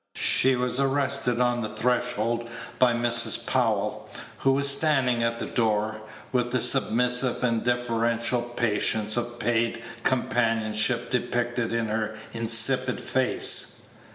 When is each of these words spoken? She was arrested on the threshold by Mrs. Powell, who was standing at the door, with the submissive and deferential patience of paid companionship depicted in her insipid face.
She 0.15 0.55
was 0.55 0.79
arrested 0.79 1.39
on 1.39 1.61
the 1.61 1.69
threshold 1.69 2.49
by 2.79 2.91
Mrs. 2.93 3.45
Powell, 3.45 4.09
who 4.39 4.53
was 4.53 4.67
standing 4.67 5.21
at 5.21 5.37
the 5.37 5.45
door, 5.45 5.97
with 6.31 6.49
the 6.51 6.59
submissive 6.59 7.43
and 7.43 7.63
deferential 7.63 8.41
patience 8.41 9.15
of 9.15 9.37
paid 9.37 9.83
companionship 10.03 11.11
depicted 11.11 11.71
in 11.71 11.85
her 11.89 12.15
insipid 12.33 12.99
face. 12.99 13.89